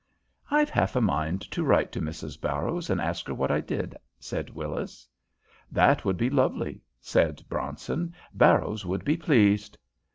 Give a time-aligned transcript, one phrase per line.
[0.49, 2.41] "I've half a mind to write to Mrs.
[2.41, 5.07] Barrows and ask her what I did," said Willis.
[5.71, 8.15] "That would be lovely," said Bronson.
[8.33, 9.77] "Barrows would be pleased."